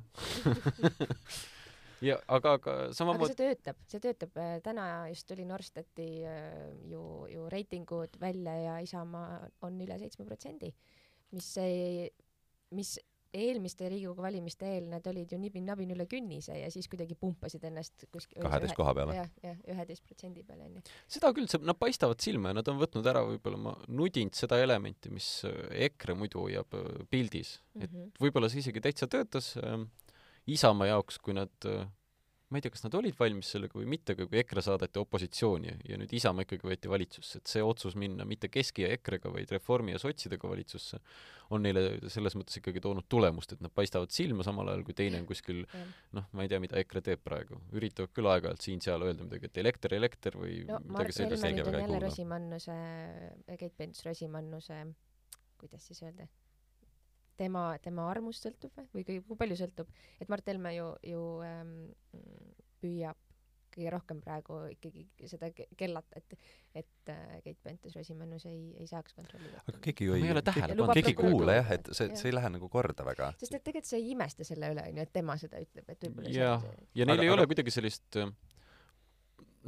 [2.08, 4.40] ja aga, aga samamoodi aga see töötab, see töötab.
[4.64, 7.02] täna just tuli Norstati äh, ju,
[7.32, 10.72] ju reitingud välja ja Isamaa on üle seitsme protsendi
[11.36, 12.08] mis ei,
[12.74, 12.96] mis
[13.34, 18.06] eelmiste Riigikogu valimiste eel nad olid ju nibin-nabin üle künnise ja siis kuidagi pumpasid ennast
[18.12, 19.26] kuskil kaheteist koha peale ja,.
[19.42, 20.82] jah, jah, üheteist protsendi peale onju.
[21.10, 24.60] seda küll, see, nad paistavad silma ja nad on võtnud ära võib-olla ma nudinud seda
[24.64, 27.80] elementi, mis äh, EKRE muidu hoiab äh, pildis mm.
[27.80, 27.84] -hmm.
[27.84, 28.10] et mhm.
[28.24, 29.76] võib-olla see isegi täitsa töötas äh,
[30.48, 31.84] Isamaa jaoks, kui nad äh,
[32.48, 35.74] ma ei tea, kas nad olid valmis sellega või mitte, aga kui EKRE saadeti opositsiooni
[35.90, 39.52] ja nüüd Isamaa ikkagi võeti valitsusse, et see otsus minna mitte Keski ja EKRE-ga, vaid
[39.52, 41.00] Reformi ja sotsidega valitsusse,
[41.52, 45.20] on neile selles mõttes ikkagi toonud tulemust, et nad paistavad silma samal ajal, kui teine
[45.20, 45.62] on kuskil
[46.16, 49.62] noh, ma ei tea, mida EKRE teeb praegu, üritavad küll aeg-ajalt siin-seal öelda midagi, et
[49.64, 51.44] elekter, elekter või no, midagi sellist.
[51.44, 52.82] Mart Helme nüüd on jälle Rosimannuse,
[53.60, 54.84] Keit Pentus-Rosimannuse,
[55.60, 56.24] kuidas siis öelda
[57.38, 59.88] tema, tema armust sõltub või, või kui, kui palju sõltub,
[60.20, 61.72] et Mart Helme ju, ju ähm,
[62.82, 63.16] püüab
[63.78, 66.34] kõige rohkem praegu ikkagi seda ke- kellata, et
[66.78, 69.60] et äh, Keit Pentus-Rosimannus ei, ei saaks kontrollida.
[69.68, 70.94] aga keegi ju ei, ei ole tähele keegi, pannud.
[70.98, 73.28] keegi ei kuula jah, et see, see ei lähe nagu korda väga.
[73.40, 76.32] sest et tegelikult sa ei imesta selle üle, onju, et tema seda ütleb, et võib-olla
[76.34, 76.64] Jah.
[76.64, 78.32] on ja neil Aga- ei aga- ole kuidagi sellist äh,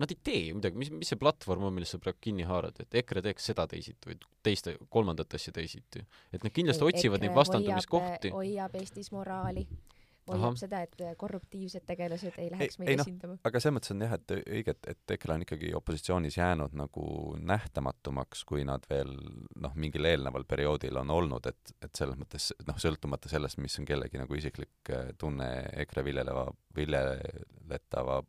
[0.00, 2.78] Nad ei tee ju midagi, mis, mis see platvorm on, millest sa praegu kinni haarad,
[2.80, 6.04] et EKRE teeks seda teisiti või teiste, kolmandat asja teisiti.
[6.32, 8.38] et nad kindlasti Ei, otsivad neid EKRE vastandamiskohti hoiab,.
[8.40, 9.66] hoiab Eestis moraali,
[10.30, 13.36] hoiab seda, et korruptiivsed tegelased ei läheks ei meid noh, esindama.
[13.44, 17.06] aga selles mõttes on jah, et õige, et, et EKRE on ikkagi opositsioonis jäänud nagu
[17.52, 19.12] nähtamatumaks, kui nad veel
[19.60, 23.88] noh, mingil eelneval perioodil on olnud, et, et selles mõttes noh, sõltumata sellest, mis on
[23.88, 25.50] kellegi nagu isiklik eh, tunne
[25.84, 28.22] EKRE viljeleva, viljeletava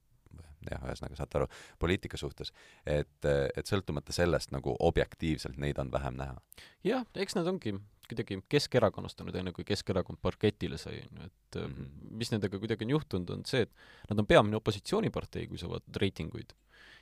[0.70, 1.48] jah, ühesõnaga saate aru,
[1.80, 2.54] poliitika suhtes,
[2.86, 6.38] et, et sõltumata sellest nagu objektiivselt neid on vähem näha.
[6.84, 7.78] jah, eks nad ongi
[8.12, 11.74] kuidagi Keskerakonnastunud, enne kui Keskerakond parketile sai, onju, et mm.
[11.76, 12.18] -hmm.
[12.20, 13.72] mis nendega kuidagi on juhtunud, on see, et
[14.10, 16.54] nad on peamine opositsioonipartei, kui sa vaatad reitinguid.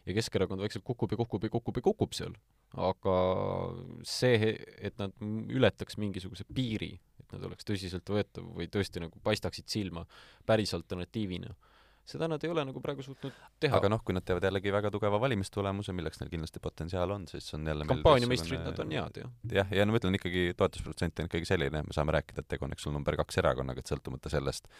[0.06, 2.34] ja Keskerakond vaikselt kukub ja kukub ja kukub ja kukub seal.
[2.78, 3.16] aga
[4.04, 5.12] see, et nad
[5.50, 10.06] ületaks mingisuguse piiri, et nad oleks tõsiseltvõetav või tõesti nagu paistaksid silma
[10.46, 11.56] päris alternatiivina,
[12.10, 13.78] seda nad ei ole nagu praegu suutnud teha.
[13.78, 17.50] aga noh, kui nad teevad jällegi väga tugeva valimistulemuse, milleks neil kindlasti potentsiaal on, siis
[17.58, 19.36] on jälle kampaaniameistrid nad on head, jah.
[19.60, 22.68] jah, ja no ma ütlen ikkagi, toetusprotsent on ikkagi selline, me saame rääkida, et tegu
[22.68, 24.72] on, eks ole, number kaks erakonnaga, et sõltumata sellest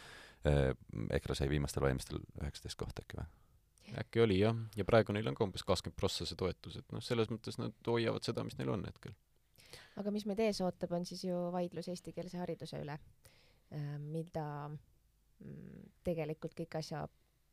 [0.50, 0.74] eh,
[1.20, 3.30] EKRE sai viimastel valimistel üheksateist kohta äkki või?
[3.98, 7.04] äkki oli jah, ja praegu neil on ka umbes kakskümmend prossa see toetus, et noh,
[7.04, 9.16] selles mõttes nad hoiavad seda, mis neil on hetkel.
[10.00, 12.98] aga mis meid ees ootab, on siis ju vaidlus eestikeelse hariduse üle,
[14.00, 16.80] mida mm, tegelikult kõik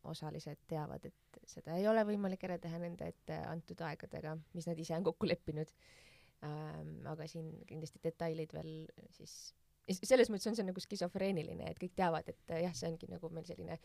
[0.06, 4.78] asjaosalised teavad, et seda ei ole võimalik ära teha nende ette antud aegadega, mis nad
[4.78, 5.72] ise on kokku leppinud.
[7.10, 8.72] aga siin kindlasti detailid veel
[9.16, 9.54] siis
[10.02, 13.46] selles mõttes on see nagu skisofreeniline, et kõik teavad, et jah, see ongi nagu meil
[13.46, 13.78] selline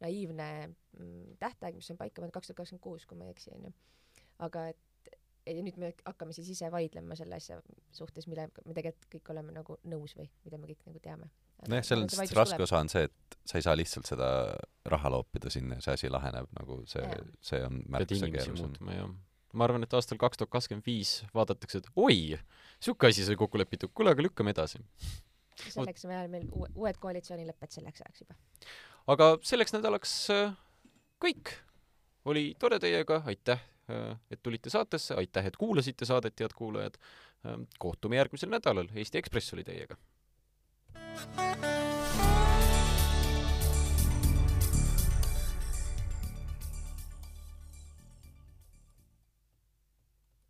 [0.00, 3.54] naiivne mm, tähtaeg, mis on paika pandud kaks tuhat kakskümmend kuus, kui ma ei eksi,
[3.56, 3.72] onju.
[4.44, 5.12] aga et
[5.46, 7.60] ja nüüd me hakkame siis ise vaidlema selle asja
[7.94, 11.30] suhtes, millega me tegelikult kõik oleme nagu nõus või mida me kõik nagu teame.
[11.68, 14.28] nojah, selles mõttes raske osa on see, et sa ei saa lihtsalt seda
[14.90, 17.04] raha loopida sinna ja see asi laheneb, nagu see
[17.44, 18.74] see on märksa keerulisem.
[19.56, 22.18] ma arvan, et aastal kaks tuhat kakskümmend viis vaadatakse, et oi,
[22.82, 24.82] sihuke asi sai kokku lepitud, kuule aga lükkame edasi.
[25.68, 28.36] selleks on vaja meil uue- uued koalitsioonilepped selleks ajaks juba.
[29.14, 30.52] aga selleks nädalaks äh,
[31.24, 31.56] kõik.
[32.26, 33.62] oli tore teiega, aitäh,
[34.30, 36.98] et tulite saatesse, aitäh, et kuulasite saadet, head kuulajad.
[37.78, 39.96] kohtume järgmisel nädalal, Eesti Ekspress oli teiega.
[41.16, 41.85] Música